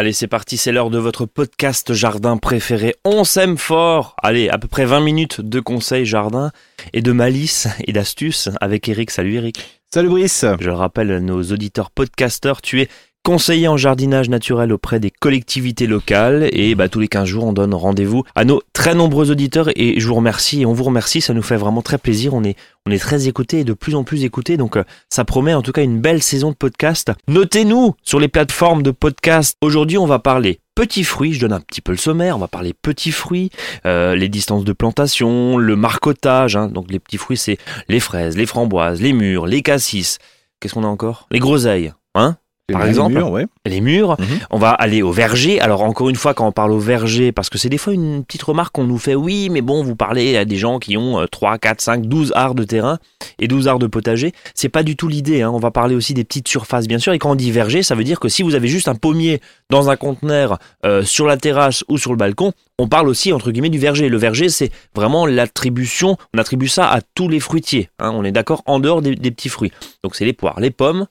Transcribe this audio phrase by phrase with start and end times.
[0.00, 2.94] Allez, c'est parti, c'est l'heure de votre podcast jardin préféré.
[3.04, 4.16] On s'aime fort.
[4.22, 6.52] Allez, à peu près 20 minutes de conseils jardin
[6.94, 9.10] et de malice et d'astuces avec Eric.
[9.10, 9.82] Salut Eric.
[9.92, 10.46] Salut Brice.
[10.58, 12.88] Je rappelle à nos auditeurs podcasteurs, tu es
[13.22, 16.48] conseiller en jardinage naturel auprès des collectivités locales.
[16.52, 19.70] Et bah, tous les 15 jours on donne rendez-vous à nos très nombreux auditeurs.
[19.76, 22.44] Et je vous remercie et on vous remercie, ça nous fait vraiment très plaisir, on
[22.44, 24.56] est, on est très écoutés et de plus en plus écoutés.
[24.56, 27.12] Donc euh, ça promet en tout cas une belle saison de podcast.
[27.28, 29.56] Notez-nous sur les plateformes de podcast.
[29.60, 32.48] Aujourd'hui on va parler petits fruits, je donne un petit peu le sommaire, on va
[32.48, 33.50] parler petits fruits,
[33.84, 36.68] euh, les distances de plantation, le marcotage, hein.
[36.68, 40.18] donc les petits fruits c'est les fraises, les framboises, les mûres, les cassis,
[40.58, 41.26] qu'est-ce qu'on a encore?
[41.30, 42.38] Les groseilles, hein?
[42.72, 43.46] Par exemple, les murs, ouais.
[43.66, 44.16] les murs.
[44.18, 44.26] Mhm.
[44.50, 45.60] On va aller au verger.
[45.60, 48.24] Alors encore une fois, quand on parle au verger, parce que c'est des fois une
[48.24, 51.26] petite remarque qu'on nous fait, oui, mais bon, vous parlez à des gens qui ont
[51.30, 52.98] 3, 4, 5, 12 arts de terrain
[53.38, 54.32] et 12 arts de potager.
[54.54, 55.42] C'est pas du tout l'idée.
[55.42, 55.50] Hein.
[55.52, 57.12] On va parler aussi des petites surfaces, bien sûr.
[57.12, 59.40] Et quand on dit verger, ça veut dire que si vous avez juste un pommier
[59.70, 63.50] dans un conteneur euh, sur la terrasse ou sur le balcon, on parle aussi entre
[63.50, 64.08] guillemets du verger.
[64.08, 66.16] Le verger, c'est vraiment l'attribution.
[66.34, 67.90] On attribue ça à tous les fruitiers.
[67.98, 68.10] hein.
[68.14, 69.72] On est d'accord en dehors des, des petits fruits.
[70.02, 71.06] Donc c'est les poires, les pommes,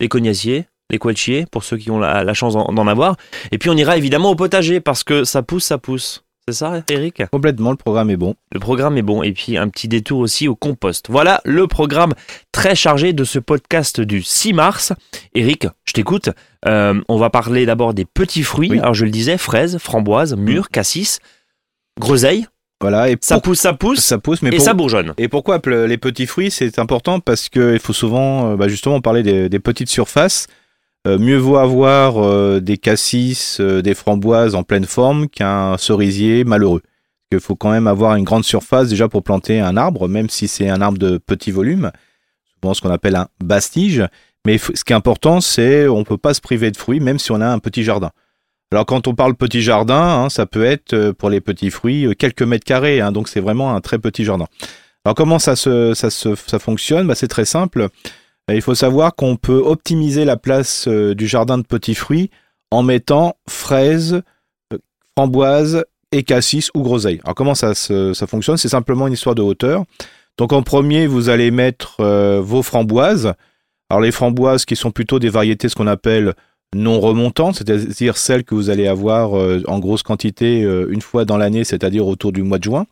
[0.00, 3.16] les cognaciers, les quetchiers, pour ceux qui ont la, la chance d'en avoir.
[3.52, 6.22] Et puis on ira évidemment au potager, parce que ça pousse, ça pousse.
[6.48, 7.24] C'est ça, Eric?
[7.32, 8.36] Complètement, le programme est bon.
[8.52, 9.24] Le programme est bon.
[9.24, 11.06] Et puis un petit détour aussi au compost.
[11.08, 12.12] Voilà le programme
[12.52, 14.92] très chargé de ce podcast du 6 mars.
[15.34, 16.30] Eric, je t'écoute.
[16.68, 18.70] Euh, on va parler d'abord des petits fruits.
[18.70, 18.78] Oui.
[18.78, 21.18] Alors je le disais, fraises, framboises, mûres, cassis,
[22.00, 22.46] groseilles.
[22.80, 23.98] Voilà, et Ça pousse, ça pousse.
[24.00, 25.14] ça pousse, mais et pour- ça bourgeonne.
[25.18, 26.50] Et pourquoi les petits fruits?
[26.52, 30.46] C'est important parce qu'il faut souvent, euh, bah, justement, parler des, des petites surfaces.
[31.06, 36.42] Euh, mieux vaut avoir euh, des cassis, euh, des framboises en pleine forme qu'un cerisier
[36.42, 36.82] malheureux.
[37.30, 40.48] Il faut quand même avoir une grande surface déjà pour planter un arbre, même si
[40.48, 41.92] c'est un arbre de petit volume,
[42.54, 44.04] souvent ce qu'on appelle un bastige.
[44.44, 47.30] Mais ce qui est important, c'est on peut pas se priver de fruits, même si
[47.30, 48.10] on a un petit jardin.
[48.72, 52.42] Alors quand on parle petit jardin, hein, ça peut être pour les petits fruits quelques
[52.42, 54.46] mètres carrés, hein, donc c'est vraiment un très petit jardin.
[55.04, 57.06] Alors comment ça se ça ça fonctionne?
[57.06, 57.88] Bah, C'est très simple.
[58.54, 62.30] Il faut savoir qu'on peut optimiser la place euh, du jardin de petits fruits
[62.70, 64.22] en mettant fraises,
[64.72, 64.78] euh,
[65.16, 67.20] framboises et cassis ou groseilles.
[67.24, 67.74] Alors comment ça
[68.28, 68.56] fonctionne?
[68.56, 69.84] C'est simplement une histoire de hauteur.
[70.38, 73.32] Donc en premier, vous allez mettre euh, vos framboises.
[73.90, 76.34] Alors les framboises qui sont plutôt des variétés ce qu'on appelle
[76.72, 81.62] non remontantes, c'est-à-dire celles que vous allez avoir en grosse quantité une fois dans l'année,
[81.62, 82.86] c'est-à-dire autour du mois de juin.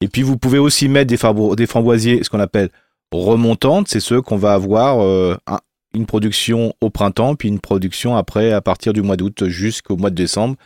[0.00, 2.70] Et puis vous pouvez aussi mettre des framboisiers, ce qu'on appelle
[3.12, 5.60] remontantes, c'est ceux qu'on va avoir euh, un-
[5.94, 10.10] une production au printemps, puis une production après à partir du mois d'août jusqu'au mois
[10.10, 10.56] de décembre,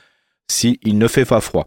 [0.51, 1.67] si il ne fait pas froid.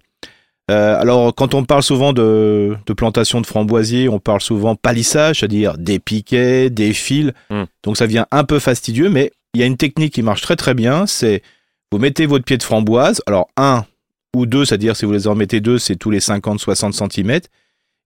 [0.70, 5.40] Euh, alors quand on parle souvent de, de plantation de framboisiers, on parle souvent palissage,
[5.40, 7.32] c'est-à-dire des piquets, des fils.
[7.50, 7.64] Mm.
[7.84, 10.56] Donc ça devient un peu fastidieux, mais il y a une technique qui marche très
[10.58, 11.42] très bien, c'est
[11.92, 13.86] vous mettez votre pied de framboise, alors un
[14.36, 17.40] ou deux, c'est-à-dire si vous les en mettez deux, c'est tous les 50-60 cm.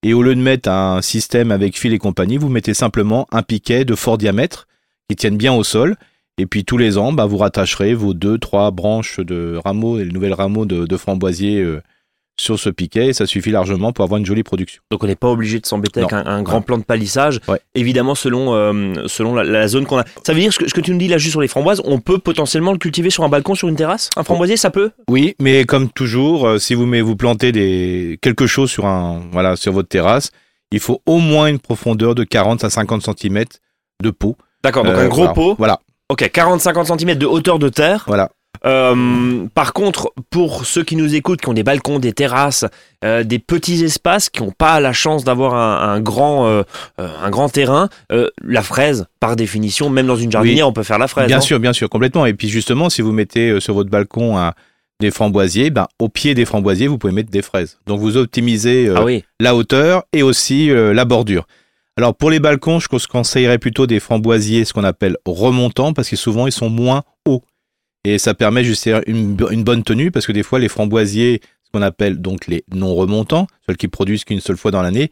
[0.04, 3.44] Et au lieu de mettre un système avec fil et compagnie, vous mettez simplement un
[3.44, 4.68] piquet de fort diamètre
[5.10, 5.96] qui tienne bien au sol.
[6.38, 10.04] Et puis tous les ans, bah, vous rattacherez vos deux, trois branches de rameaux et
[10.04, 11.82] le nouvel rameau de, framboisier euh,
[12.42, 13.08] sur ce piquet.
[13.08, 14.82] Et ça suffit largement pour avoir une jolie production.
[14.92, 17.60] Donc on n'est pas obligé de s'embêter avec un, un grand plan de palissage, Ouais.
[17.76, 20.06] évidemment selon, euh, selon la, la zone qu'on a.
[20.26, 21.82] Ça veut dire ce que, ce que tu nous dis là juste sur les framboises,
[21.86, 24.10] on peut potentiellement le cultiver sur un balcon, sur une terrasse?
[24.18, 24.92] Un framboisier, ça peut?
[25.10, 29.56] Oui, mais comme toujours, euh, si vous vous plantez des, quelque chose sur, un, voilà,
[29.56, 30.32] sur votre terrasse,
[30.72, 33.44] il faut au moins une profondeur de 40 à 50 cm
[34.04, 34.36] de pot.
[34.64, 35.34] D'accord, donc Euh, un gros voilà.
[35.34, 35.56] pot.
[35.58, 35.80] Voilà,
[36.10, 38.04] Ok, 40-50 cm de hauteur de terre.
[38.08, 38.30] voilà.
[38.66, 42.66] Euh, par contre, pour ceux qui nous écoutent, qui ont des balcons, des terrasses,
[43.04, 46.64] euh, des petits espaces, qui n'ont pas la chance d'avoir un, un grand, euh,
[46.98, 47.90] un grand terrain,
[48.44, 51.28] la fraise, par définition, même dans une jardinière, on peut faire la fraise.
[51.28, 52.26] Bien sûr, bien sûr, complètement.
[52.26, 54.54] Et puis justement, si vous mettez sur votre balcon un-
[55.00, 57.80] des framboisiers, ben, au pied des framboisiers, vous pouvez mettre des fraises.
[57.88, 59.24] Donc vous optimisez Ah oui.
[59.40, 61.48] la hauteur et aussi la bordure.
[61.98, 66.08] Alors pour les balcons, je cons- conseillerais plutôt des framboisiers, ce qu'on appelle remontants, parce
[66.08, 67.42] que souvent ils sont moins hauts.
[68.04, 71.70] Et ça permet juste une, une bonne tenue, parce que des fois les framboisiers, ce
[71.72, 75.12] qu'on appelle donc les non remontants, ceux qui produisent qu'une seule fois dans l'année,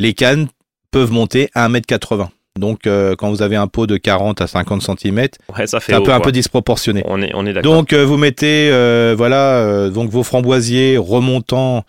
[0.00, 0.48] les cannes
[0.90, 2.28] peuvent monter à 1m80.
[2.58, 5.18] Donc euh, quand vous avez un pot de 40 à 50 cm,
[5.56, 7.02] Ouais, c'est un haut, peu, un peu disproportionné.
[7.06, 7.72] On est, on est d'accord.
[7.72, 11.84] Donc euh, vous mettez euh, voilà donc vos framboisiers remontants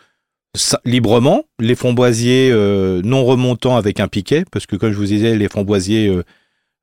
[0.85, 2.51] librement, les framboisiers
[3.03, 6.15] non remontants avec un piquet parce que comme je vous disais les framboisiers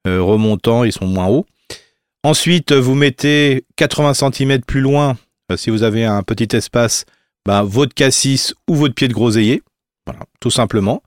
[0.07, 1.47] remontants ils sont moins hauts.
[2.23, 5.17] Ensuite vous mettez 80 cm plus loin
[5.51, 7.05] euh, si vous avez un petit espace
[7.47, 9.63] ben, votre cassis ou votre pied de groseillier
[10.07, 11.03] voilà tout simplement.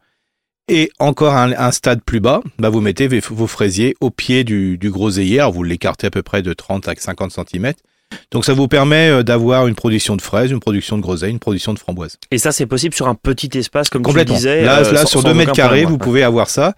[0.69, 4.77] Et encore un, un stade plus bas, bah vous mettez vos, fraisiers au pied du,
[4.77, 5.39] du groseillier.
[5.39, 7.73] Alors vous l'écartez à peu près de 30 à 50 cm.
[8.31, 11.39] Donc ça vous permet euh, d'avoir une production de fraises, une production de groseilles, une
[11.39, 12.17] production de framboises.
[12.31, 14.35] Et ça, c'est possible sur un petit espace, comme tu Complètement.
[14.35, 14.63] disais.
[14.63, 16.75] Là, euh, là sans- sur sans 2 mètres carrés, vous pouvez avoir ça.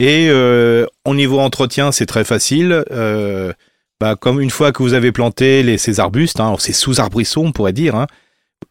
[0.00, 2.84] Et euh, au niveau entretien, c'est très facile.
[2.90, 3.52] Euh,
[4.00, 7.00] bah, comme une fois que vous avez planté les, ces arbustes, hein, alors c'est sous
[7.00, 8.06] arbrisseau, on pourrait dire, hein,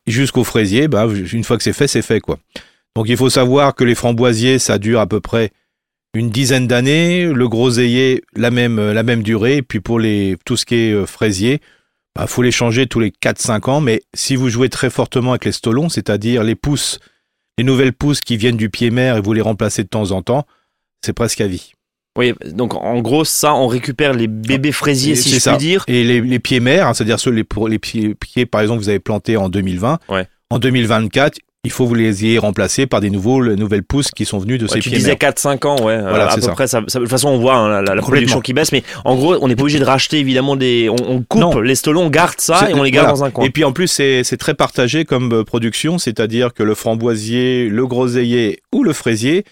[0.07, 2.19] jusqu'au fraisier, bah, une fois que c'est fait, c'est fait.
[2.19, 2.37] quoi.
[2.95, 5.51] Donc il faut savoir que les framboisiers, ça dure à peu près
[6.13, 7.25] une dizaine d'années.
[7.25, 9.57] Le groseillier, la même, la même durée.
[9.57, 11.59] Et puis pour les, tout ce qui est euh, fraisier,
[12.15, 13.81] bah, faut les changer tous les 4-5 ans.
[13.81, 16.99] Mais si vous jouez très fortement avec les stolons, c'est-à-dire les pousses,
[17.57, 20.21] les nouvelles pousses qui viennent du pied mère et vous les remplacez de temps en
[20.21, 20.45] temps,
[21.03, 21.74] c'est presque à vie.
[22.17, 25.51] Oui, donc en gros, ça, on récupère les bébés fraisiers, Et si je ça.
[25.51, 25.83] puis dire.
[25.87, 28.79] Et les, les pieds mères, hein, c'est-à-dire ceux les, pour les pieds, pieds, par exemple,
[28.79, 30.25] que vous avez plantés en 2020, Ouais.
[30.49, 34.11] en 2024, il faut que vous les ayez remplacés par des nouveaux, les nouvelles pousses
[34.11, 35.31] qui sont venues de Ouais, ces tu pieds disais mères.
[35.33, 35.99] 4-5 ans, ouais.
[35.99, 36.51] Voilà, euh, à peu ça.
[36.51, 38.83] près, ça, ça- de toute façon, on voit hein, la, la production qui baisse, mais
[39.03, 40.89] en gros, on n'est pas obligé de racheter évidemment des.
[40.89, 41.59] On, on coupe Non.
[41.59, 43.19] les stolons, on garde ça et on les garde voilà.
[43.19, 43.45] dans un coin.
[43.45, 47.67] Et puis en plus, c'est c'est très partagé comme euh, production, c'est-à-dire que le framboisier,
[47.67, 49.43] le groseillier ou le fraisier,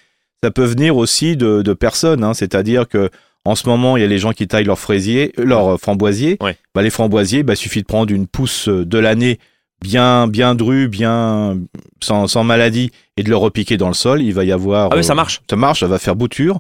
[0.44, 2.24] ça peut venir aussi de, de personnes.
[2.24, 2.34] hein.
[2.36, 3.10] c'est-à-dire que
[3.46, 6.38] en ce moment, il y a les gens qui taillent leurs fraisiers, euh, leurs framboisiers.
[6.42, 6.56] Ouais.
[6.76, 9.38] Bah, les framboisiers, bah, il suffit de prendre une pousse euh, de l'année
[9.82, 11.58] bien bien drue, bien
[12.02, 14.22] sans, sans maladie, et de le repiquer dans le sol.
[14.22, 14.88] Il va y avoir.
[14.92, 15.42] Ah oui, euh, ça marche.
[15.50, 16.60] Ça marche, ça va faire bouture.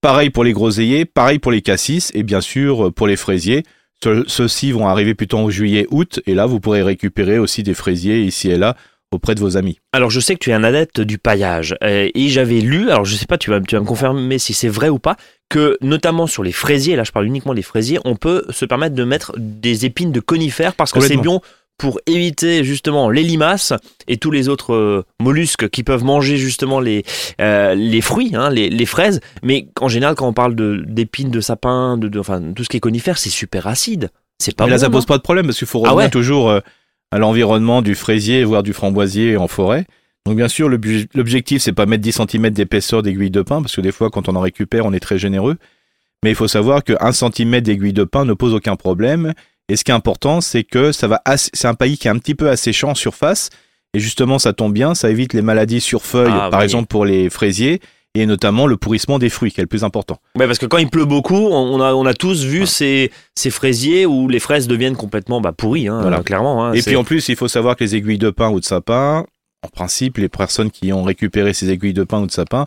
[0.00, 3.62] Pareil pour les groseilliers, pareil pour les cassis, et bien sûr euh, pour les fraisiers.
[4.02, 8.22] Ce- Ceux-ci vont arriver plutôt en juillet-août, et là vous pourrez récupérer aussi des fraisiers
[8.22, 8.74] ici et là
[9.12, 9.78] auprès de vos amis.
[9.92, 11.76] Alors, je sais que tu es un adepte du paillage.
[11.84, 14.54] euh, et j'avais lu, alors je sais pas, tu vas, tu vas me confirmer si
[14.54, 15.16] c'est vrai ou pas,
[15.48, 18.94] que notamment sur les fraisiers, là je parle uniquement des fraisiers, on peut se permettre
[18.94, 21.40] de mettre des épines de conifères parce que c'est bien
[21.78, 23.72] pour éviter justement les limaces
[24.06, 27.02] et tous les autres euh, mollusques qui peuvent manger justement les,
[27.40, 29.20] euh, les fruits, hein, les, les fraises.
[29.42, 30.54] Mais en général, quand on parle
[30.86, 34.10] d'épines de, sapin, de, de- enfin tout ce qui est conifère, c'est super acide.
[34.38, 35.90] C'est pas Mais là bon, ça non pose pas de problème parce qu'il faut Ah
[35.90, 36.60] revenir ouais toujours euh,
[37.12, 39.84] à l'environnement du fraisier, voire du framboisier en forêt.
[40.26, 43.80] Donc bien sûr, l'objectif c'est pas mettre 10 cm d'épaisseur d'aiguille de pin parce que
[43.80, 45.56] des fois quand on en récupère, on est très généreux.
[46.24, 49.32] Mais il faut savoir que 1 cm d'aiguille de pin ne pose aucun problème.
[49.68, 52.18] Et ce qui est important, c'est que ça va c'est un paillis qui est un
[52.18, 53.50] petit peu asséchant en surface.
[53.94, 56.64] Et justement, ça tombe bien, ça évite les maladies sur feuilles, Ah, par oui.
[56.64, 57.80] exemple pour les fraisiers,
[58.14, 60.18] et notamment le pourrissement des fruits, qui est le plus important.
[60.38, 63.50] Ouais, parce que quand il pleut beaucoup, on a, on a tous vu ces, ces
[63.50, 66.22] fraisiers où les fraises deviennent complètement bah, pourries, hein, Voilà.
[66.22, 66.64] clairement.
[66.66, 68.64] hein, Et puis en plus, il faut savoir que les aiguilles de pin ou de
[68.64, 69.24] sapin,
[69.62, 72.66] en principe, les personnes qui ont récupéré ces aiguilles de pin ou de sapin,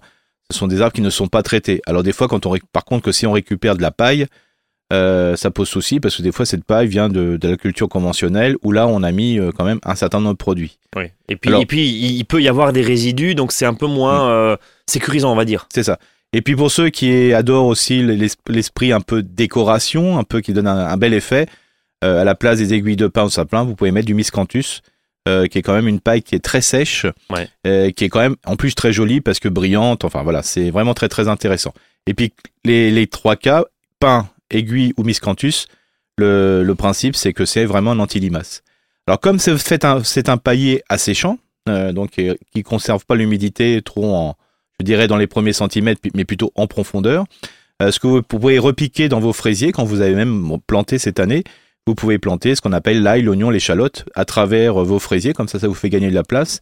[0.51, 1.81] ce sont des arbres qui ne sont pas traités.
[1.86, 4.25] Alors des fois, quand on, par contre, que si on récupère de la paille,
[4.94, 7.89] euh, ça pose souci parce que des fois, cette paille vient de, de la culture
[7.89, 10.77] conventionnelle où là, on a mis euh, quand même un certain nombre de produits.
[10.95, 11.13] Ouais.
[11.27, 13.74] Et puis, Alors- et puis il il peut y avoir des résidus, donc c'est un
[13.74, 14.57] peu moins euh,
[14.89, 15.67] sécurisant, on va dire.
[15.73, 15.99] C'est ça.
[16.33, 20.53] Et puis pour ceux qui adorent aussi l'es- l'esprit un peu décoration, un peu qui
[20.53, 21.47] donne un, un bel effet,
[22.03, 24.81] euh, à la place des aiguilles de pin ou sapin, vous pouvez mettre du miscanthus,
[25.27, 27.47] euh, qui est quand même une paille qui est très sèche, Ouais.
[27.65, 30.03] euh, qui est quand même en plus très jolie parce que brillante.
[30.03, 31.73] Enfin voilà, c'est vraiment très très intéressant.
[32.05, 32.33] Et puis
[32.65, 33.63] les, les trois cas,
[33.99, 35.67] pin, aiguille ou miscanthus,
[36.17, 38.61] le, le principe c'est que c'est vraiment un anti-limace.
[39.07, 41.37] Alors comme c'est un, un paillet asséchant,
[41.67, 42.11] donc
[42.53, 44.35] qui conserve pas l'humidité trop en,
[44.80, 47.25] je dirais dans les premiers centimètres, mais plutôt en profondeur.
[47.81, 51.19] Euh, ce que vous pouvez repiquer dans vos fraisiers quand vous avez même planté cette
[51.19, 51.44] année,
[51.88, 55.47] vous pouvez planter ce qu'on appelle l'ail, l'oignon, l'échalote à travers euh, vos fraisiers, comme
[55.47, 56.61] ça ça vous fait gagner de la place.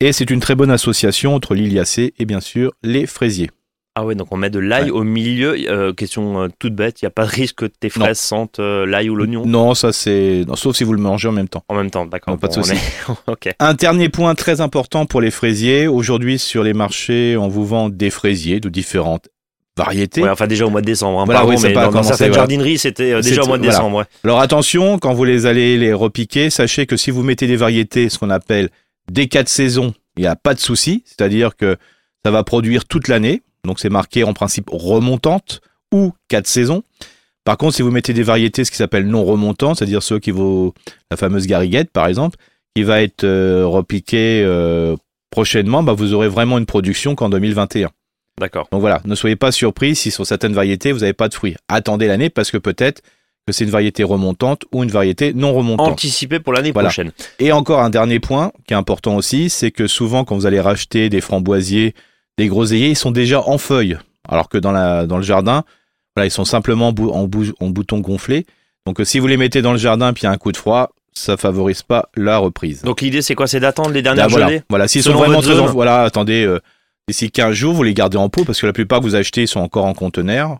[0.00, 3.50] Et c'est une très bonne association entre l'iliacée et bien sûr les fraisiers.
[3.98, 4.90] Ah ouais, donc on met de l'ail Ouais.
[4.90, 5.56] au milieu.
[5.70, 8.04] Euh, question euh, toute bête, il n'y a pas de risque que tes Non.
[8.04, 9.44] fraises sentent euh, l'ail ou l'oignon?
[9.46, 11.64] Non, ça c'est sauf si vous le mangez en même temps.
[11.70, 12.34] en même temps, d'accord.
[12.34, 12.74] Non, pas de bon, souci.
[12.76, 13.48] est- ok.
[13.58, 15.88] Un dernier point très important pour les fraisiers.
[15.88, 19.28] Aujourd'hui, sur les marchés, on vous vend des fraisiers de différentes
[19.78, 20.22] variétés.
[20.22, 22.02] Ouais, enfin déjà au mois de décembre, hein, Voilà, pardon, oui, ça mais dans, dans
[22.02, 22.42] certaines voilà.
[22.42, 23.78] jardineries, c'était euh, déjà au mois de voilà.
[23.78, 23.96] décembre.
[23.98, 24.04] ouais.
[24.24, 28.08] Alors attention, quand vous les allez les repiquer, sachez que si vous mettez des variétés,
[28.10, 28.68] ce qu'on appelle
[29.10, 31.02] des quatre saisons, il n'y a pas de souci.
[31.06, 31.76] C'est-à-dire que
[32.24, 33.42] ça va produire toute l'année.
[33.66, 35.60] Donc c'est marqué en principe remontante
[35.92, 36.82] ou quatre saisons.
[37.44, 40.30] Par contre, si vous mettez des variétés, ce qui s'appelle non remontantes, c'est-à-dire ceux qui
[40.32, 40.72] vont,
[41.10, 42.36] la fameuse gariguette par exemple,
[42.74, 44.96] qui va être euh, repiquée euh,
[45.30, 47.90] prochainement, bah, vous aurez vraiment une production qu'en 2021.
[48.38, 48.68] D'accord.
[48.72, 51.56] Donc voilà, ne soyez pas surpris si sur certaines variétés vous n'avez pas de fruits.
[51.68, 53.00] Attendez l'année parce que peut-être
[53.46, 55.92] que c'est une variété remontante ou une variété non remontante.
[55.92, 56.88] Anticipé pour l'année Voilà.
[56.88, 57.12] prochaine.
[57.38, 60.60] Et encore un dernier point qui est important aussi, c'est que souvent quand vous allez
[60.60, 61.94] racheter des framboisiers,
[62.38, 65.64] des groseilliers, ils sont déjà en feuilles, alors que dans, la, dans le jardin,
[66.14, 68.46] voilà, ils sont simplement bou- en, bou- en bouton gonflé.
[68.86, 70.52] Donc euh, si vous les mettez dans le jardin puis il y a un coup
[70.52, 72.82] de froid, ça favorise pas la reprise.
[72.82, 73.46] Donc l'idée c'est quoi?
[73.46, 76.44] C'est d'attendre les Là, dernières voilà, gelées voilà, s'ils sont vraiment très en, voilà, attendez,
[76.44, 76.60] euh,
[77.08, 79.46] d'ici 15 jours, vous les gardez en pot parce que la plupart que vous achetez
[79.46, 80.58] sont encore en conteneur.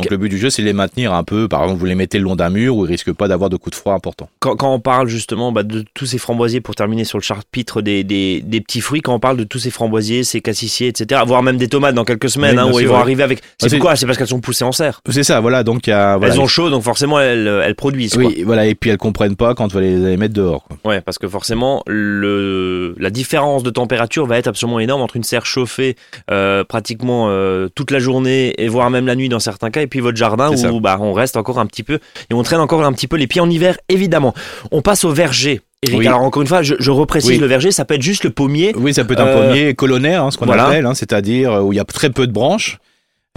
[0.00, 1.48] Donc le but du jeu, c'est de les maintenir un peu.
[1.48, 3.56] Par exemple, vous les mettez le long d'un mur où ils risquent pas d'avoir de
[3.56, 4.28] coups de froid importants.
[4.40, 7.80] Quand, quand on parle justement bah, de tous ces framboisiers, pour terminer sur le chapitre
[7.80, 11.22] des, des, des petits fruits, quand on parle de tous ces framboisiers, ces cassissiers, etc.,
[11.26, 13.38] voire même des tomates dans quelques semaines, Oui, hein, où ils vont arriver avec.
[13.58, 15.00] C'est c'est- pourquoi C'est parce qu'elles sont poussées en serre.
[15.08, 15.64] C'est ça, voilà.
[15.64, 16.18] Donc y a.
[16.18, 18.14] Voilà, elles ont chaud, donc forcément elles, elles produisent.
[18.14, 18.24] quoi.
[18.24, 18.66] oui, voilà.
[18.66, 20.64] Et puis elles comprennent pas quand vous allez les mettre dehors.
[20.64, 20.76] Quoi.
[20.92, 25.24] Ouais, parce que forcément, le, la différence de température va être absolument énorme entre une
[25.24, 25.96] serre chauffée
[26.30, 29.88] euh, pratiquement euh, toute la journée et voire même la nuit dans certains cas, et
[29.88, 31.94] puis votre jardin où bah, on reste encore un petit peu
[32.30, 34.34] et on traîne encore un petit peu les pieds en hiver, évidemment.
[34.72, 35.60] On passe au verger.
[35.82, 36.06] Eric, Oui.
[36.06, 37.38] alors encore une fois, je, je reprécise Oui.
[37.38, 38.72] le verger, ça peut être juste le pommier.
[38.76, 40.66] Oui, ça peut être un Euh, pommier colonnaire, hein, ce qu'on voilà.
[40.66, 42.78] appelle, hein, c'est-à-dire où il y a très peu de branches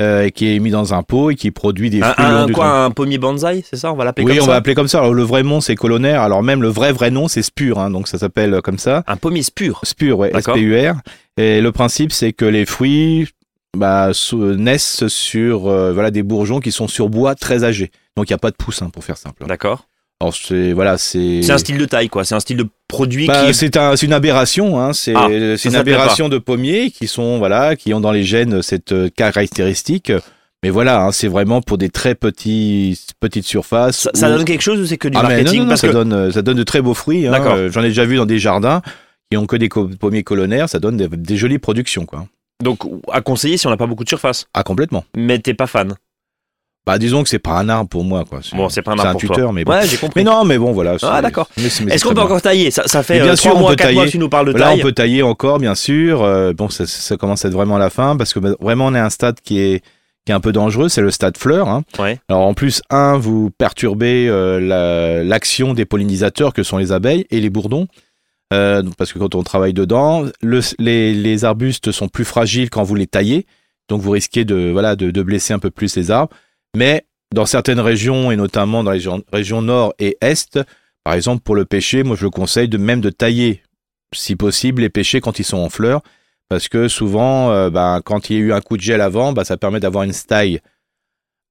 [0.01, 2.85] euh, qui est mis dans un pot et qui produit des fruits un- du quoi,
[2.85, 4.87] un pommier bonsaï, c'est ça On va l'appeler Oui, comme on ça va appeler comme
[4.87, 4.99] ça.
[4.99, 6.21] Alors, le vrai nom, c'est colonnaire.
[6.21, 7.77] Alors, même le vrai, vrai nom, c'est spur.
[7.79, 9.03] Hein, donc, ça s'appelle comme ça.
[9.07, 9.81] Un pommier spur.
[9.83, 10.55] Spur, ouais, D'accord.
[10.55, 10.95] S-P-U-R.
[11.35, 13.27] Et le principe, c'est que les fruits
[13.77, 17.91] bah, sou- naissent sur euh, voilà, des bourgeons qui sont sur bois très âgés.
[18.17, 19.45] Donc, il n'y a pas de poussin, pour faire simple.
[19.47, 19.85] D'accord.
[20.21, 21.41] Alors, c'est, voilà, c'est...
[21.43, 22.25] C'est un style de taille, quoi.
[22.25, 24.91] C'est un style de produit Bah, qui est c'est un, c'est une aberration, hein.
[24.91, 28.91] C'est, Ah, une aberration de pommiers qui sont, voilà, qui ont dans les gènes cette
[28.91, 30.11] euh, caractéristique.
[30.61, 34.09] Mais voilà, hein, c'est vraiment pour des très petits, petites surfaces.
[34.13, 35.87] Ça, donne quelque chose ou c'est que du ah, non, marketing non, non, Parce ça
[35.87, 37.25] que donne, euh, ça donne de très beaux fruits.
[37.27, 37.41] hein.
[37.45, 38.81] Euh, J'en ai déjà vu dans des jardins
[39.31, 40.67] qui ont que des co- pommiers colonnaires.
[40.67, 42.25] Ça donne des, des jolies productions, quoi.
[42.63, 42.79] Donc
[43.11, 44.47] à conseiller si on n'a pas beaucoup de surface.
[44.53, 45.03] Ah, complètement.
[45.15, 45.95] Mais t'es pas fan.
[46.85, 48.39] Bah, disons que c'est pas un arbre pour moi, quoi.
[48.53, 49.35] Bon, c'est pas un arbre pour toi.
[49.35, 49.71] tuteur, mais bon.
[49.73, 50.21] Ouais, j'ai compris.
[50.23, 50.95] Mais non, mais bon, voilà.
[51.03, 51.47] Ah, c'est- d'accord.
[51.55, 52.71] c'est- Est-ce c'est qu'on peut encore tailler?
[52.71, 54.11] Ça, ça fait bien euh, sûr, trois on mois, peut quatre mois que tailler.
[54.11, 54.79] tu nous parles de Là, taille.
[54.79, 56.23] on peut tailler encore, bien sûr.
[56.23, 58.95] Euh, bon, ça, ça commence à être vraiment la fin parce que bah, vraiment, on
[58.95, 59.83] est à un stade qui est
[60.25, 60.89] qui est un peu dangereux.
[60.89, 61.69] C'est le stade fleur.
[61.69, 61.83] Hein.
[61.99, 62.19] Ouais.
[62.27, 67.25] Alors, en plus, un, vous perturbez euh, la- l'action des pollinisateurs que sont les abeilles
[67.29, 67.87] et les bourdons.
[68.51, 72.95] Euh, parce que quand on travaille dedans, le- les, arbustes sont plus fragiles quand vous
[72.95, 73.45] les taillez,
[73.89, 76.35] donc vous risquez de voilà de, blesser un peu plus les arbres.
[76.75, 80.59] Mais dans certaines régions et notamment dans les régions- nord et est,
[81.03, 83.61] par exemple pour le pêcher, moi je le conseille de même de tailler,
[84.15, 86.01] si possible, les pêchers quand ils sont en fleurs,
[86.49, 89.33] parce que souvent, euh, ben, quand il y a eu un coup de gel avant,
[89.33, 90.59] ben, ça permet d'avoir une taille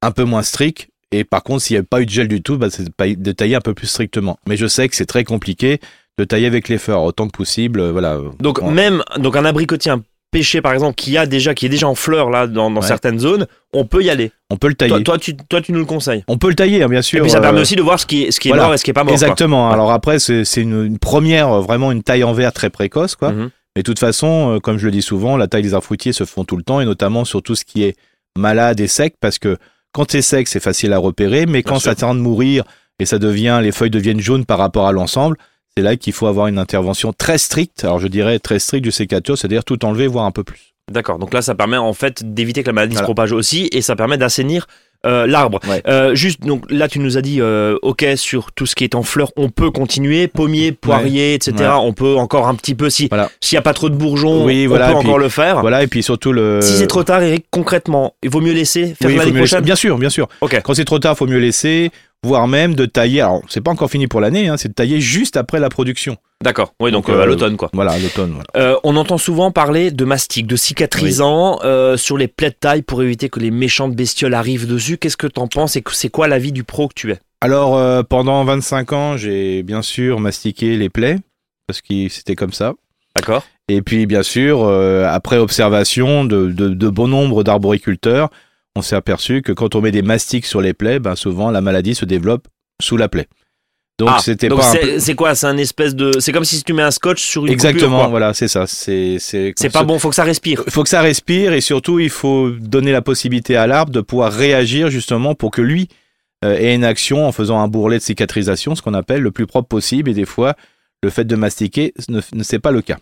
[0.02, 0.88] un peu moins stricte.
[1.12, 3.32] Et par contre, s'il n'y a pas eu de gel du tout, ben, c'est de
[3.32, 4.38] tailler un peu plus strictement.
[4.48, 5.80] Mais je sais que c'est très compliqué
[6.18, 7.80] de tailler avec les fleurs autant que possible.
[7.80, 8.18] euh, Voilà.
[8.40, 11.88] Donc même donc un abricotier un pêcher par exemple qui a déjà qui est déjà
[11.88, 12.87] en fleurs là dans, dans Ouais.
[12.87, 14.30] certaines zones, on peut y aller.
[14.50, 14.92] on peut le tailler.
[14.92, 16.22] Toi, toi tu toi tu nous le conseilles.
[16.28, 17.18] On peut le tailler, hein, bien sûr.
[17.20, 18.64] Et puis ça euh, permet aussi de voir ce qui est ce qui est voilà.
[18.64, 19.14] mort et ce qui est pas mort.
[19.14, 19.26] quoi.
[19.26, 19.70] Exactement.
[19.70, 23.30] Alors après, c'est une, une première, euh, vraiment une taille en verre très précoce, quoi.
[23.32, 23.50] Mhm.
[23.76, 26.12] Mais de toute façon, euh, comme je le dis souvent, la taille des arbres fruitiers
[26.12, 27.94] se font tout le temps, et notamment sur tout ce qui est
[28.37, 29.56] malade et sec, parce que
[29.92, 31.90] quand c'est sec, c'est facile à repérer, mais Bien quand sûr.
[31.90, 32.64] ça tend de mourir
[32.98, 35.37] et ça devient, les feuilles deviennent jaunes par rapport à l'ensemble,
[35.78, 37.85] c'est là qu'il faut avoir une intervention très stricte.
[37.85, 40.75] Alors je dirais très stricte du sécateur, c'est-à-dire tout enlever, voire un peu plus.
[40.90, 41.18] D'accord.
[41.20, 43.04] Donc là, ça permet en fait d'éviter que la maladie Voilà.
[43.04, 44.66] se propage aussi et ça permet d'assainir
[45.06, 45.61] euh, l'arbre.
[45.68, 45.80] Ouais.
[45.87, 48.97] Euh, juste, donc là, tu nous as dit, euh, ok, sur tout ce qui est
[48.97, 51.54] en fleurs, on peut continuer, pommier, poirier, etc.
[51.61, 51.66] Ouais.
[51.82, 53.30] On peut encore un petit peu si Voilà.
[53.40, 55.61] s'il n'y a pas trop de bourgeons, Oui, on voilà, peut puis- encore le faire.
[55.61, 56.61] Voilà, et puis surtout le.
[56.62, 59.38] Si c'est trop tard, Eric, concrètement, il vaut mieux laisser faire Oui, il l'année laisser-
[59.38, 59.61] prochaine?
[59.61, 60.26] Bien sûr, bien sûr.
[60.40, 60.61] Ok.
[60.64, 61.92] Quand c'est trop tard, faut mieux laisser,
[62.25, 63.20] voire même de tailler.
[63.20, 66.16] Alors, c'est pas encore fini pour l'année, hein, c'est de tailler juste après la production.
[66.42, 66.75] D'accord.
[66.80, 67.70] Oui, donc, Donc, euh, à euh, l'automne, quoi.
[67.72, 68.32] Voilà, à l'automne.
[68.32, 68.46] Voilà.
[68.56, 72.82] Euh, on entend souvent parler de mastic, de cicatrisant euh, sur les plaies de taille
[72.82, 74.98] pour éviter que les méchantes bestioles arrivent dessus.
[74.98, 77.18] Qu'est-ce que t'en penses et c'est quoi l'avis du pro que tu es?
[77.40, 81.18] Alors, pendant 25 ans, j'ai bien sûr mastiqué les plaies,
[81.68, 82.75] parce que c'était comme ça.
[83.14, 83.44] D'accord.
[83.68, 84.66] Et puis, bien sûr,
[85.06, 88.30] après observation de, de, de bon nombre d'arboriculteurs,
[88.78, 91.61] on s'est aperçu que quand on met des mastiques sur les plaies, ben souvent la
[91.61, 92.49] maladie se développe
[92.80, 93.28] sous la plaie.
[93.99, 94.78] Donc, Ah, c'était pas c'est
[95.11, 95.35] peu- quoi?
[95.35, 96.20] C'est un espèce de.
[96.20, 98.68] C'est comme si tu mets un scotch sur une Exactement, coupure, voilà, c'est ça.
[98.68, 100.62] C'est c'est C'est pas bon, faut que ça respire.
[100.66, 104.00] Il faut que ça respire et surtout il faut donner la possibilité à l'arbre de
[104.00, 105.88] pouvoir réagir justement pour que lui
[106.44, 109.47] euh, ait une action en faisant un bourrelet de cicatrisation, ce qu'on appelle le plus
[109.49, 110.11] propre possible.
[110.11, 110.54] Et des fois,
[111.02, 112.99] le fait de mastiquer ne, ne c'est pas le cas.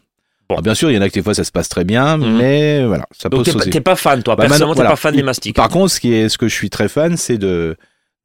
[0.48, 0.54] Bon.
[0.56, 2.16] Alors, bien sûr, il y en a que des fois ça se passe très bien,
[2.18, 2.36] Mhm.
[2.38, 4.36] mais voilà, ça Donc t'es pas, fan, toi.
[4.36, 4.90] Bah, Personnellement, t'es voilà.
[4.90, 5.56] pas fan des mastiques.
[5.56, 7.76] Par contre, ce qui est ce que je suis très fan, c'est de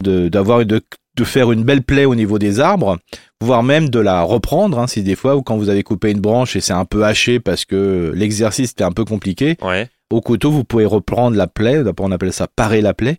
[0.04, 0.82] de de
[1.18, 2.98] de faire une belle plaie au niveau des arbres,
[3.42, 4.80] voire même de la reprendre.
[4.80, 7.04] Hein, si des fois ou quand vous avez coupé une branche et c'est un peu
[7.04, 9.90] haché parce que l'exercice était un peu compliqué, Ouais.
[10.10, 13.18] au couteau, vous pouvez reprendre la plaie, d'abord on appelle ça parer la plaie,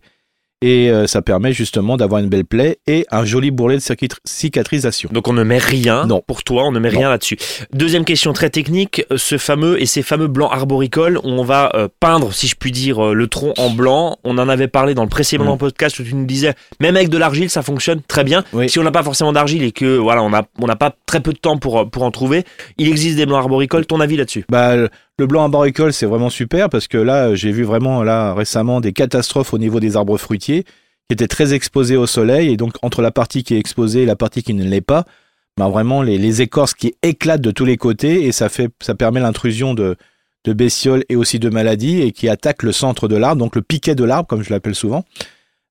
[0.65, 3.81] et euh, ça permet justement d'avoir une belle plaie et un joli bourrelet de
[4.23, 5.09] cicatrisation.
[5.11, 6.23] Donc on ne met rien Non.
[6.25, 6.99] pour toi, on ne met Non.
[6.99, 7.37] rien là-dessus.
[7.73, 11.71] Deuxième question très technique, euh, ce fameux et ces fameux blancs arboricoles où on va
[11.75, 14.17] euh, peindre, si je puis dire, euh, le tronc en blanc.
[14.23, 15.57] On en avait parlé dans le précédent Mm.
[15.57, 18.45] podcast où tu nous disais, même avec de l'argile, ça fonctionne très bien.
[18.53, 18.69] Oui.
[18.69, 21.19] Si on n'a pas forcément d'argile et que voilà, on a on n'a pas très
[21.19, 22.45] peu de temps pour pour en trouver,
[22.77, 23.85] il existe des blancs arboricoles.
[23.85, 24.45] Ton avis là-dessus?
[24.49, 24.75] Bah,
[25.17, 28.93] le- blanc arboricole, c'est vraiment super parce que là, j'ai vu vraiment là récemment des
[28.93, 33.01] catastrophes au niveau des arbres fruitiers qui étaient très exposés au soleil et donc entre
[33.01, 35.05] la partie qui est exposée et la partie qui ne l'est pas,
[35.57, 38.49] bah vraiment les, écorces qui éclatent de tous les côtés et ça
[38.97, 39.97] permet l'intrusion de
[40.45, 43.61] de bestioles et aussi de maladies et qui attaquent le centre de l'arbre, donc le
[43.61, 45.05] piquet de l'arbre comme je l'appelle souvent.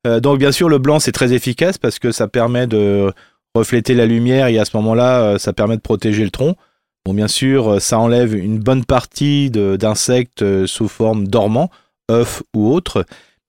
[0.06, 3.12] Euh, donc bien sûr le blanc c'est très efficace parce que ça permet de
[3.54, 6.56] refléter la lumière et à ce moment-là euh, ça permet de protéger le tronc.
[7.04, 11.71] Bon bien sûr euh, ça enlève une bonne partie d'insectes euh, sous forme dormants,
[12.11, 13.04] œufs ou autres,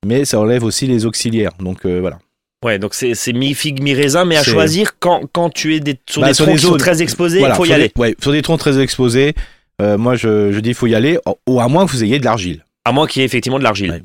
[0.05, 1.51] mais ça enlève aussi les auxiliaires.
[1.59, 2.19] Donc euh, voilà.
[2.65, 6.29] Ouais, donc c'est mi-figue, mi-raisin, mais à choisir quand, quand tu es des, sur Bah,
[6.29, 7.91] des sur troncs des zones- très exposés, il Voilà, faut y aller.
[7.93, 9.33] Des, ouais, sur des troncs très exposés,
[9.81, 12.19] euh, moi je, je dis il faut y aller, ou à moins que vous ayez
[12.19, 12.63] de l'argile.
[12.85, 13.91] À moins qu'il y ait effectivement de l'argile.
[13.91, 14.03] Ouais.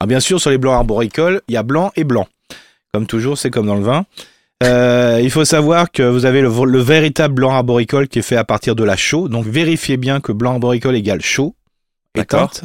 [0.00, 2.26] Ah, bien sûr, sur les blancs arboricoles, il y a blanc et blanc.
[2.92, 4.04] Comme toujours, c'est comme dans le vin.
[4.62, 8.36] Euh, il faut savoir que vous avez le, le véritable blanc arboricole qui est fait
[8.36, 9.28] à partir de la chaux.
[9.28, 11.54] Donc vérifiez bien que blanc arboricole égale chaux.
[12.16, 12.64] Éteinte.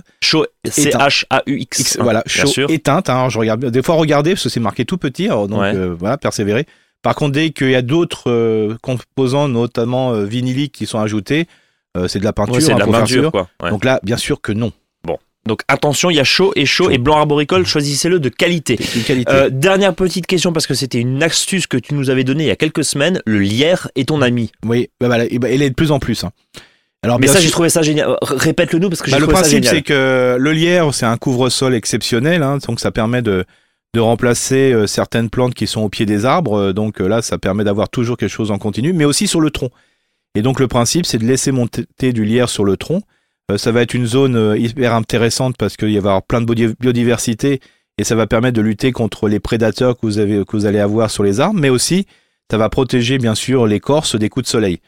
[0.68, 1.80] C-H-A-U-X.
[1.80, 2.70] X, hein, voilà, sûr.
[2.70, 3.10] éteinte.
[3.10, 5.26] Hein, je regarde, des fois, regardez parce que c'est marqué tout petit.
[5.26, 5.76] alors donc Ouais.
[5.76, 6.68] euh, voilà, persévérer.
[7.02, 11.48] Par contre, dès qu'il y a d'autres euh, composants, notamment vinyliques, qui sont ajoutés,
[12.08, 12.54] c'est de la peinture.
[12.56, 13.32] Ouais, c'est hein, de la faut faire peinture, sûr.
[13.32, 13.50] quoi.
[13.64, 13.72] Ouais.
[13.72, 14.72] Donc là, bien sûr que non.
[15.50, 18.78] Donc attention, il y a chaud et chaud, et blanc arboricole, choisissez-le de qualité.
[19.30, 22.48] Euh, dernière petite question parce que c'était une astuce que tu nous avais donnée il
[22.48, 23.20] y a quelques semaines.
[23.26, 24.52] Le lierre est ton ami.
[24.64, 26.24] Oui, bah bah, elle est de plus en plus.
[26.24, 26.32] hein.
[27.02, 28.10] Alors, Mais ça, j'ai trouvé ça génial.
[28.10, 29.76] Euh, Répète-le nous parce que j'ai Bah, le trouvé ça principe, génial.
[29.76, 33.44] c'est que le lierre, c'est un couvre-sol exceptionnel, hein, donc ça permet de,
[33.96, 36.60] de remplacer euh, certaines plantes qui sont au pied des arbres.
[36.60, 39.42] euh, donc euh, là, ça permet d'avoir toujours quelque chose en continu, mais aussi sur
[39.42, 39.72] le tronc.
[40.36, 43.02] Et donc le principe, c'est de laisser monter du lierre sur le tronc.
[43.50, 46.42] Euh, ça va être une zone euh, hyper intéressante parce qu'il va y avoir plein
[46.42, 47.60] de biodi- biodiversité
[47.98, 50.80] et ça va permettre de lutter contre les prédateurs que vous, avez, que vous allez
[50.80, 52.06] avoir sur les arbres, mais aussi
[52.50, 54.80] ça va protéger bien sûr l'écorce des coups de soleil.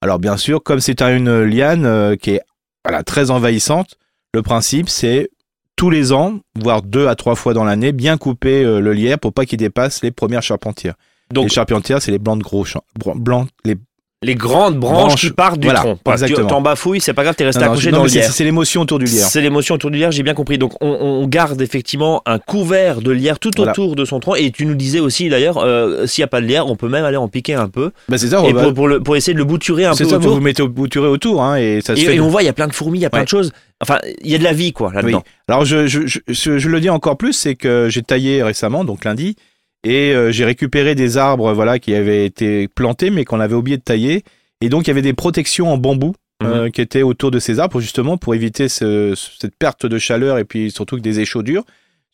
[0.00, 2.42] Alors bien sûr, comme c'est une liane euh, qui est
[2.84, 3.96] voilà, très envahissante,
[4.34, 5.30] le principe c'est
[5.76, 9.32] tous les ans, voire deux à trois fois dans l'année, bien couper le lierre pour
[9.32, 10.94] pas qu'il dépasse les premières charpentières.
[11.32, 12.64] Donc les charpentières, c'est les blancs de gros
[13.14, 13.76] blancs, les
[14.22, 15.98] les grandes branches, Branches, qui partent du voilà, tronc.
[16.12, 16.46] Exactement.
[16.46, 18.32] t'en bafouilles, c'est pas grave, t'es resté accroché dans le c'est- lierre.
[18.32, 19.26] C'est l'émotion autour du lierre.
[19.26, 20.58] C'est l'émotion autour du lierre, j'ai bien compris.
[20.58, 23.72] Donc on, on garde effectivement un couvert de lierre tout Voilà.
[23.72, 24.34] autour de son tronc.
[24.36, 26.88] Et tu nous disais aussi d'ailleurs, euh, s'il n'y a pas de lierre, on peut
[26.88, 27.90] même aller en piquer un peu.
[28.08, 30.10] Bah, c'est ça, et pour, pour, le- pour essayer de le bouturer un c'est peu
[30.10, 30.36] ça, vous autour.
[30.36, 32.14] vous mettez au bouturé autour, hein, et ça se Et, fait.
[32.16, 33.24] et on voit, il y a plein de fourmis, il y a plein Ouais.
[33.24, 33.52] de choses.
[33.80, 35.24] Enfin, il y a de la vie, quoi, là-dedans.
[35.48, 38.84] Alors je, je, je, je- je le dis encore plus, c'est que j'ai taillé récemment,
[38.84, 39.34] donc lundi,
[39.84, 43.76] et euh, j'ai récupéré des arbres, voilà, qui avaient été plantés, mais qu'on avait oublié
[43.76, 44.22] de tailler,
[44.60, 46.14] et donc il y avait des protections en bambou.
[46.44, 50.38] euh, qui étaient autour de ces arbres justement pour éviter ce- cette perte de chaleur
[50.38, 51.62] et puis surtout que des échaudures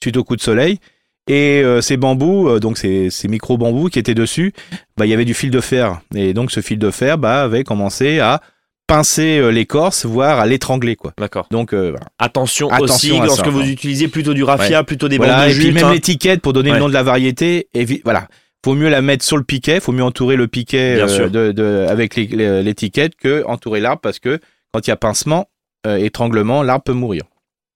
[0.02, 0.80] suite au coup de soleil.
[1.28, 4.52] Et euh, ces bambous euh, donc ces, ces micro bambous qui étaient dessus
[4.98, 6.02] bah il y avait du fil de fer.
[6.14, 8.42] Et donc ce fil de fer bah avait commencé à
[8.88, 11.46] pincer euh, l'écorce voire à l'étrangler quoi D'accord.
[11.52, 12.06] donc euh, voilà.
[12.18, 15.44] Attention, Attention aussi à lorsque ça, vous utilisez plutôt du raffia, plutôt des Voilà, bandes
[15.46, 15.74] de et puis jute.
[15.74, 15.92] même hein.
[15.92, 16.76] l'étiquette pour donner Ouais.
[16.76, 17.68] le nom de la variété.
[17.74, 18.26] Et voilà,
[18.64, 21.86] faut mieux la mettre sur le piquet, faut mieux entourer le piquet euh, de, de-
[21.88, 24.40] avec l'étiquette que entourer l'arbre parce que
[24.72, 25.46] quand il y a pincement,
[25.86, 27.22] euh, étranglement, l'arbre peut mourir.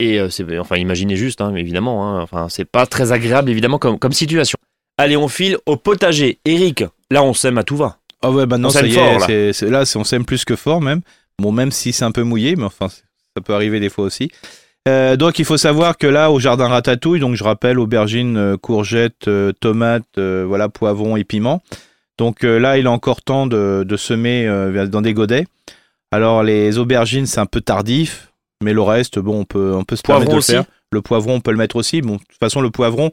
[0.01, 2.09] Et c'est, enfin, imaginez juste, hein, évidemment.
[2.09, 2.23] hein.
[2.23, 4.57] enfin, c'est pas très agréable, évidemment, comme, comme situation.
[4.99, 6.39] Allez, on file au potager.
[6.45, 7.99] Eric, là, on sème à tout va.
[8.23, 9.85] Ah ouais, maintenant On ça y fort, est, là.
[9.97, 11.01] on s'aime plus que fort même.
[11.39, 14.31] Bon, même si c'est un peu mouillé, mais enfin, ça peut arriver des fois aussi.
[14.89, 18.57] Euh, donc il faut savoir que là au jardin ratatouille, donc je rappelle aubergines, euh,
[18.57, 21.63] courgettes, euh, tomates, euh, voilà poivrons et piments.
[22.19, 24.47] Donc là il est encore temps de, de semer
[24.91, 25.47] dans des godets.
[26.13, 28.33] Alors les aubergines c'est un peu tardif,
[28.63, 30.67] mais le reste bon on peut on peut se permettre Poivron de aussi le faire.
[30.93, 32.03] Le poivron on peut le mettre aussi.
[32.03, 33.13] Bon de toute façon le poivron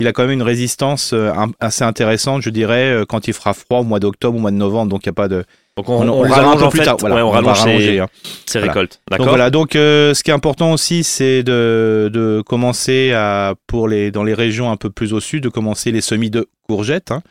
[0.00, 3.52] il a quand même une résistance euh, assez intéressante, je dirais, euh, quand il fera
[3.54, 4.90] froid au mois d'octobre, au mois de novembre.
[4.90, 5.44] Donc il y a pas de
[5.76, 6.96] Donc, on, on, on on les aura un rallonge plus fait, tard.
[6.98, 8.08] Voilà, ouais, on va rallonge ses, hein.
[8.52, 8.66] Voilà.
[8.66, 9.00] récoltes.
[9.10, 13.88] Donc voilà, donc euh, ce qui est important aussi, c'est de, de commencer à pour
[13.88, 17.10] les dans les régions un peu plus au sud, de commencer les semis de courgettes.
[17.12, 17.22] Hein.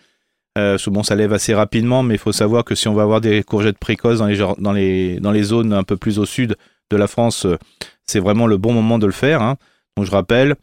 [0.57, 2.93] Euh, parce que bon, ça lève assez rapidement, mais il faut savoir que si on
[2.93, 5.95] va avoir des courgettes précoces dans les jar- dans les dans les zones un peu
[5.97, 6.55] plus au sud
[6.91, 7.45] de la France,
[8.07, 9.43] c'est vraiment le bon moment de le faire.
[9.43, 9.57] Hein.
[9.95, 10.55] Donc je rappelle,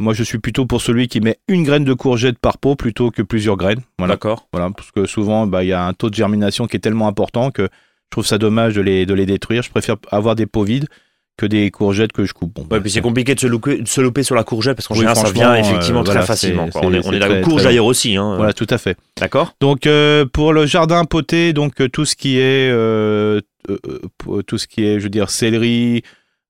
[0.00, 3.10] moi je suis plutôt pour celui qui met une graine de courgette par pot plutôt
[3.10, 3.80] que plusieurs graines.
[3.98, 4.14] Voilà.
[4.14, 4.46] D'accord.
[4.52, 7.08] Voilà, parce que souvent, bah, il y a un taux de germination qui est tellement
[7.08, 9.62] important que je trouve ça dommage de les, de les détruire.
[9.62, 10.86] Je préfère avoir des pots vides
[11.36, 12.52] que des courgettes que je coupe.
[12.54, 14.74] Bon, Ouais, bah, puis c'est compliqué de se, louper, de se louper sur la courgette
[14.76, 16.68] parce qu'en Oui, général ça vient effectivement euh, très voilà, facilement.
[16.68, 16.80] quoi.
[16.84, 18.16] On est, on est très- Courge d'ailleurs aussi.
[18.16, 18.34] Hein.
[18.36, 18.96] Voilà, tout à fait.
[19.20, 23.40] D'accord Donc euh, pour le jardin poté, donc euh, tout ce qui est euh,
[24.46, 26.02] tout ce qui est, je veux dire, céleri,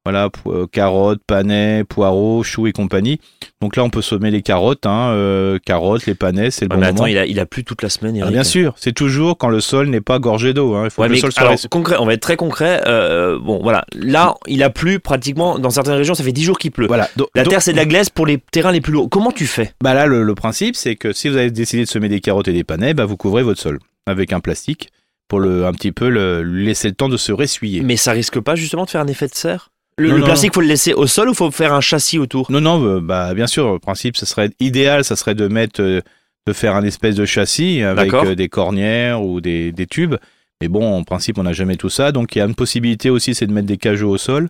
[0.09, 3.21] Voilà, euh, carottes, panais, poireaux, choux et compagnie.
[3.61, 6.77] Donc là, on peut semer les carottes, hein, euh, carottes, les panais, c'est le Ouais,
[6.77, 7.07] bon mais attends, moment.
[7.09, 9.61] il a, il a plu toute la semaine, Ah, bien sûr, c'est toujours quand le
[9.61, 10.75] sol n'est pas gorgé d'eau.
[10.77, 10.85] Hein.
[10.85, 12.81] Il faut Ouais, que le sol soit alors, concret, on va être très concret.
[12.87, 13.85] euh, bon, voilà.
[13.94, 16.14] Là, il a plu pratiquement dans certaines régions.
[16.14, 16.87] Ça fait 10 jours qu'il pleut.
[16.87, 17.11] Voilà.
[17.35, 19.11] La terre, c'est de la glaise pour les terrains les plus lourds.
[19.11, 19.73] Comment tu fais?
[19.83, 22.49] Bah là, le, le principe, c'est que si vous avez décidé de semer des carottes
[22.49, 24.88] et des panais, bah vous couvrez votre sol avec un plastique
[25.29, 27.83] pour le un petit peu le, laisser le temps de se ressuyer.
[27.83, 29.68] Mais ça risque pas justement de faire un effet de serre?
[29.99, 32.19] Le, Non, le non, plastique, faut le laisser au sol ou faut faire un châssis
[32.19, 32.51] autour?
[32.51, 35.83] Non, non, euh, bah bien sûr, le principe, ce serait idéal, ça serait de mettre,
[35.83, 36.01] euh,
[36.47, 40.15] de faire un espèce de châssis avec euh, des cornières ou des, des tubes.
[40.61, 42.13] Mais bon, en principe, on n'a jamais tout ça.
[42.13, 44.49] Donc il y a une possibilité aussi, c'est de mettre des cajots au sol,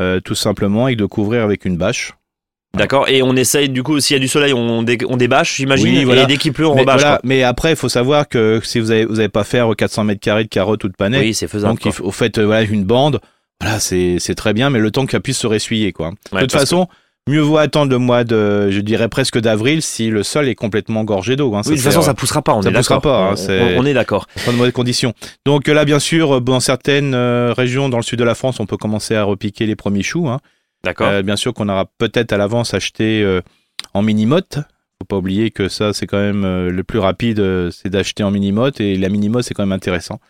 [0.00, 2.12] euh, tout simplement, et de couvrir avec une bâche.
[2.76, 3.08] D'accord.
[3.08, 5.88] Et on essaye, du coup, s'il y a du soleil, on, dé- on débâche, j'imagine.
[5.98, 6.24] Oui, voilà.
[6.24, 7.00] Et dès qu'il pleut, on mais, rebâche.
[7.00, 10.04] voilà, mais après, il faut savoir que si vous avez, vous avez pas faire 400
[10.04, 11.72] mètres carrés de carottes ou de panais, Oui, c'est faisable.
[11.74, 13.20] donc il faut, au fait, voilà, une bande,
[13.60, 16.12] voilà, c'est très bien, mais le temps qu'elle puisse se ressuyer, quoi.
[16.32, 16.86] Ouais, de toute façon,
[17.28, 21.04] mieux vaut attendre le mois de, je dirais presque d'avril, si le sol est complètement
[21.04, 21.54] gorgé d'eau.
[21.54, 23.34] Hein, Oui, de toute façon, ça poussera pas, on ça est poussera d'accord.
[23.36, 24.26] pas, hein, On- est d'accord.
[24.46, 25.12] pas de mauvaises conditions.
[25.44, 28.34] Donc euh, là, bien sûr, euh, dans certaines euh, régions, dans le sud de la
[28.34, 30.28] France, on peut commencer à repiquer les premiers choux.
[30.28, 30.38] Hein.
[30.84, 31.08] D'accord.
[31.08, 33.40] Euh, bien sûr qu'on aura peut-être à l'avance acheté euh,
[33.92, 34.58] en mini-motte.
[35.00, 38.22] Faut pas oublier que ça, c'est quand même euh, le plus rapide, euh, c'est d'acheter
[38.22, 38.80] en mini-motte.
[38.80, 40.20] Et la mini-motte, c'est quand même intéressant.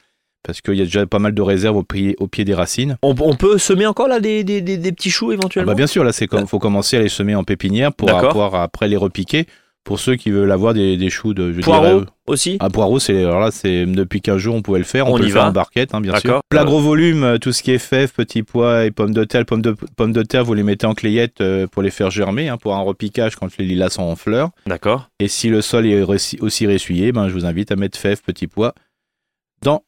[0.48, 2.96] Parce qu'il y a déjà pas mal de réserves au pied, au pied des racines.
[3.02, 5.76] On, on peut semer encore là des, des, des, des petits choux Ah éventuellement bah
[5.76, 8.88] bien sûr, là, c'est comme, faut commencer à les semer en pépinière pour pouvoir après
[8.88, 9.44] les repiquer.
[9.84, 12.98] Pour ceux qui veulent avoir des, des choux de, je Poireaux dirais, aussi À poireaux,
[12.98, 15.06] c'est alors là, c'est depuis 15 jours, on pouvait le faire.
[15.06, 15.48] On, On peut y le faire va.
[15.48, 16.40] en barquette, hein, bien sûr.
[16.48, 19.24] Plat Euh, gros volume, euh, tout ce qui est fèves, petits pois et pommes de
[19.24, 19.44] terre.
[19.46, 22.48] Pommes de, pommes de terre, vous les mettez en clayette euh, pour les faire germer,
[22.48, 24.50] hein, pour un repiquage quand les lilas sont en fleurs.
[24.66, 25.08] D'accord.
[25.20, 28.20] Et si le sol est ressi- aussi ressuyé, ben, je vous invite à mettre fèves,
[28.22, 28.74] petits pois
[29.62, 29.82] dans,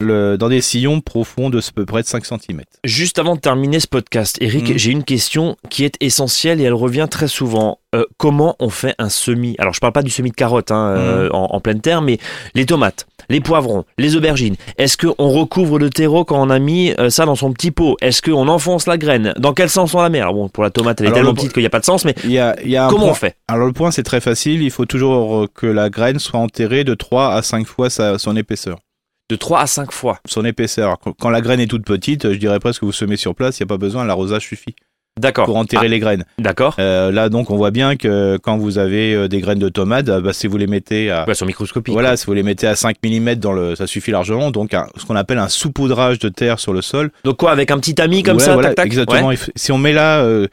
[0.00, 2.62] le, dans des sillons profonds de à peu près de 5 cm.
[2.84, 4.78] Juste avant de terminer ce podcast, Eric, Mhm.
[4.78, 7.78] j'ai une question qui est essentielle et elle revient très souvent.
[7.94, 10.94] Euh, comment on fait un semis Alors, je parle pas du semis de carottes hein,
[10.96, 11.34] euh, Mhm.
[11.34, 12.18] en, en pleine terre, mais
[12.54, 14.54] les tomates, les poivrons, les aubergines.
[14.78, 17.96] Est-ce qu'on recouvre de terreau quand on a mis euh, ça dans son petit pot?
[18.00, 19.34] Est-ce qu'on enfonce la graine?
[19.38, 20.20] Dans quel sens on la met?
[20.20, 21.84] Alors, bon, pour la tomate, elle est tellement le- petite qu'il n'y a pas de
[21.84, 23.36] sens, mais Il y a, il y a un comment point- on fait?
[23.48, 24.62] Alors le point, c'est très facile.
[24.62, 28.18] Il faut toujours euh, que la graine soit enterrée de 3 à 5 fois sa-
[28.18, 28.78] son épaisseur.
[29.30, 30.18] De 3 à 5 fois.
[30.28, 30.98] son épaisseur.
[31.18, 33.62] Quand- la graine est toute petite, je dirais presque que vous semez sur place, il
[33.62, 34.74] n'y a pas besoin, l'arrosage suffit
[35.18, 35.44] D'accord.
[35.46, 36.24] pour enterrer les graines.
[36.38, 36.74] Ah, D'accord.
[36.78, 40.08] Euh, là, donc, on voit bien que quand vous avez euh, des graines de tomates,
[40.08, 41.92] euh, bah, si vous les mettez à, Ouais, sur microscopique.
[41.92, 44.50] voilà, si vous les mettez à 5 mm dans le, ça suffit largement.
[44.50, 47.10] Donc, un- ce qu'on appelle un saupoudrage de terre sur le sol.
[47.24, 48.86] Donc quoi, avec un petit tamis comme Ouais, ça, voilà, tac tac?
[48.86, 49.28] Exactement.
[49.28, 49.36] Ouais.
[49.56, 50.48] Si on met là, euh,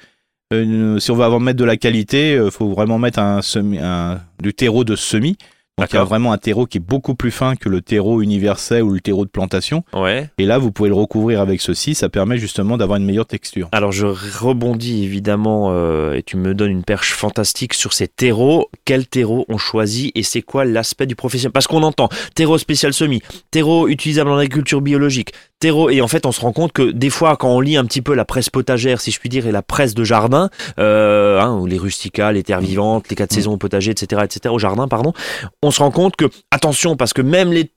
[0.51, 3.79] une- si on veut avoir mettre de la qualité, il faut vraiment mettre un, semi,
[3.79, 5.35] un du terreau de semis.
[5.77, 8.21] Donc, il y a vraiment un terreau qui est beaucoup plus fin que le terreau
[8.21, 9.83] universel ou le terreau de plantation.
[9.93, 10.29] Ouais.
[10.39, 11.93] Et là, vous pouvez le recouvrir avec ceci.
[11.93, 13.69] Ça permet justement d'avoir une meilleure texture.
[13.71, 18.69] Alors je rebondis évidemment euh, et tu me donnes une perche fantastique sur ces terreaux.
[18.85, 21.51] Quel terreau on choisit et c'est quoi l'aspect du professionnel?
[21.51, 26.25] Parce qu'on entend terreau spécial semi, terreau utilisable en agriculture biologique, terreau et en fait
[26.25, 28.49] on se rend compte que des fois quand on lit un petit peu la presse
[28.49, 32.35] potagère si je puis dire et la presse de jardin, euh, hein, ou les rusticales,
[32.35, 33.35] les terres vivantes, les quatre Mm.
[33.35, 34.53] saisons au potager, etc., etc.
[34.53, 35.13] au jardin pardon,
[35.61, 37.71] on se rend compte que attention parce que même les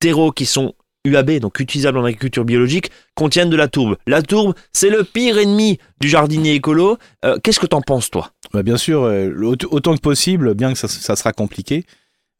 [0.00, 0.74] terreaux qui sont
[1.06, 3.96] UAB, donc utilisables en agriculture biologique, contiennent de la tourbe.
[4.06, 6.96] La tourbe, c'est le pire ennemi du jardinier écolo.
[7.26, 8.30] Euh, Qu'est-ce que t'en penses, toi?
[8.54, 11.84] Bah, bien sûr, euh, aut- autant que possible, bien que ça, ça sera compliqué,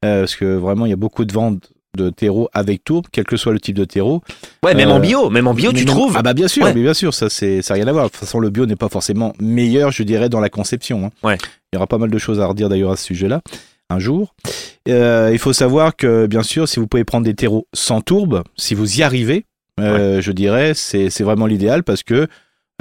[0.05, 3.25] euh, parce que vraiment, il y a beaucoup de ventes de terreau avec tourbe, quel
[3.25, 4.23] que soit le type de terreau.
[4.65, 6.65] Ouais, même Euh, en bio, même en bio, tu non- trouves Ah bah bien sûr,
[6.65, 6.73] Ouais.
[6.75, 8.07] mais bien sûr, ça c'est ça a rien à voir.
[8.07, 11.05] De toute façon, le bio n'est pas forcément meilleur, je dirais, dans la conception.
[11.07, 11.11] hein.
[11.23, 11.37] Ouais.
[11.73, 13.43] Il y aura pas mal de choses à redire d'ailleurs à ce sujet-là
[13.95, 14.35] un jour.
[14.89, 18.43] Euh, il faut savoir que bien sûr, si vous pouvez prendre des terreaux sans tourbe,
[18.57, 19.47] si vous y arrivez,
[19.81, 22.29] euh, je dirais, c'est vraiment l'idéal parce que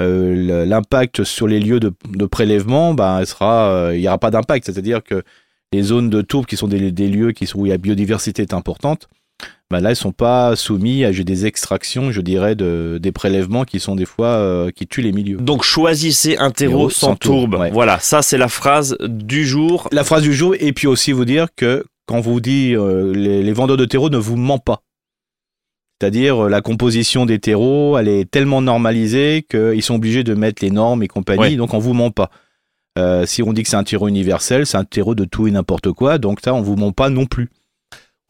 [0.02, 4.18] euh, l'impact sur les lieux de, de prélèvement, bah, il sera, euh, il y aura
[4.18, 4.66] pas d'impact.
[4.66, 5.22] C'est-à-dire que
[5.72, 8.54] les zones de tourbe qui sont des, des lieux qui sont, où la biodiversité est
[8.54, 9.08] importante,
[9.70, 13.80] bah là, ils sont pas soumis à des extractions, je dirais, de, des prélèvements qui
[13.80, 15.38] sont des fois euh, qui tuent les milieux.
[15.38, 17.62] Donc choisissez un terreau Terreau sans, sans tourbe, tourbe.
[17.62, 17.70] ouais.
[17.72, 19.88] Voilà, ça c'est la phrase du jour.
[19.90, 23.42] La phrase du jour, et puis aussi vous dire que quand vous dit euh, les,
[23.42, 24.82] les vendeurs de terreaux ne vous mentent pas.
[26.00, 30.62] C'est-à-dire euh, la composition des terreaux, elle est tellement normalisée qu'ils sont obligés de mettre
[30.62, 31.56] les normes et compagnie, Ouais.
[31.56, 32.30] donc on vous ment pas.
[33.26, 35.90] Si on dit que c'est un terreau universel, c'est un terreau de tout et n'importe
[35.90, 37.50] quoi, donc ça on vous ment pas non plus.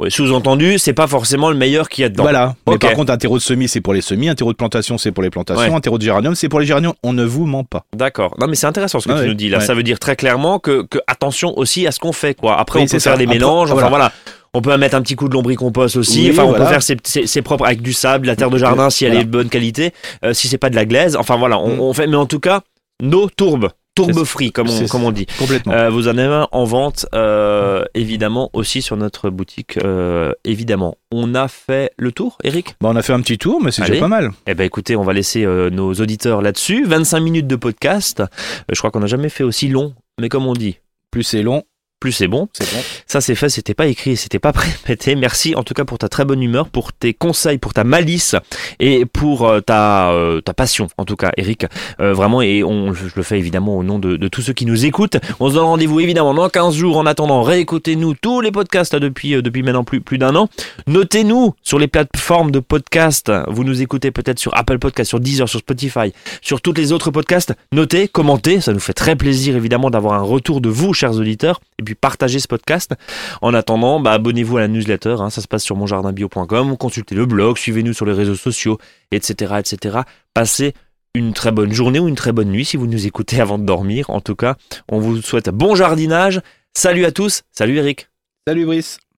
[0.08, 2.24] Sous-entendu, c'est pas forcément le meilleur qu'il y a dedans.
[2.24, 2.56] Voilà.
[2.68, 4.98] Mais par contre, un terreau de semis, c'est pour les semis, un terreau de plantation,
[4.98, 5.72] c'est pour les plantations, Ouais.
[5.74, 6.94] un terreau de géranium, c'est pour les géraniums.
[7.04, 7.84] On ne vous ment pas.
[7.96, 8.34] D'accord.
[8.40, 9.58] Non, mais c'est intéressant ce que Ah tu ouais, nous dis là.
[9.58, 9.64] ouais.
[9.64, 12.58] Ça veut dire très clairement que, que attention aussi à ce qu'on fait, quoi.
[12.58, 13.16] Après, Oui, on peut faire ça.
[13.16, 13.70] des Après, mélanges.
[13.70, 13.88] Enfin voilà.
[13.88, 14.12] voilà.
[14.52, 16.22] On peut mettre un petit coup de lombricompost aussi.
[16.24, 16.64] Oui, enfin, on voilà.
[16.66, 19.04] peut faire ses, ses- ses propres avec du sable, de la terre de jardin si
[19.04, 19.22] elle Voilà.
[19.22, 19.92] est de bonne qualité,
[20.24, 21.16] euh, si c'est pas de la glaise.
[21.16, 21.80] Enfin voilà, on, Mm.
[21.80, 22.06] on fait.
[22.06, 22.60] Mais en tout cas,
[23.02, 25.26] nos tourbes, tourbe free comme on, comme on dit.
[25.38, 25.72] Complètement.
[25.72, 30.96] Euh, vous en avez un en vente, euh, évidemment, aussi sur notre boutique, euh, évidemment.
[31.12, 32.74] On a fait le tour, Eric?
[32.80, 34.30] Bah, on a fait un petit tour, mais c'est déjà pas mal.
[34.46, 36.84] Eh ben écoutez, on va laisser euh, nos auditeurs là-dessus.
[36.84, 38.20] 25 minutes de podcast.
[38.20, 38.26] Euh,
[38.72, 40.78] je crois qu'on n'a jamais fait aussi long, mais comme on dit,
[41.10, 41.62] Plus c'est long,
[42.04, 42.48] plus c'est bon.
[42.52, 42.82] c'est bon.
[43.06, 45.14] Ça c'est fait, c'était pas écrit, c'était pas répété.
[45.14, 48.36] Merci en tout cas pour ta très bonne humeur, pour tes conseils, pour ta malice
[48.78, 51.64] et pour euh, ta, euh, ta passion en tout cas, Eric.
[52.00, 54.66] Euh, vraiment, et on, je le fais évidemment au nom de, de tous ceux qui
[54.66, 55.16] nous écoutent.
[55.40, 56.98] On se donne rendez-vous évidemment dans 15 jours.
[56.98, 60.48] En attendant, réécoutez-nous tous les podcasts là, depuis, euh, depuis maintenant plus, plus d'un an.
[60.86, 63.32] Notez-nous sur les plateformes de podcast.
[63.48, 66.12] Vous nous écoutez peut-être sur Apple Podcast, sur Deezer, sur Spotify,
[66.42, 67.54] sur toutes les autres podcasts.
[67.72, 71.60] Notez, commentez, ça nous fait très plaisir évidemment d'avoir un retour de vous, chers auditeurs,
[71.78, 72.94] et partagez ce podcast.
[73.42, 77.26] En attendant, bah, abonnez-vous à la newsletter, hein, ça se passe sur monjardinbio.com, consultez le
[77.26, 78.78] blog, suivez-nous sur les réseaux sociaux,
[79.10, 79.98] etc., etc.
[80.32, 80.74] Passez
[81.14, 83.64] une très bonne journée ou une très bonne nuit si vous nous écoutez avant de
[83.64, 84.10] dormir.
[84.10, 84.56] En tout cas,
[84.90, 86.40] on vous souhaite bon jardinage.
[86.76, 88.08] Salut à tous, salut Eric.
[88.46, 89.03] Salut Brice.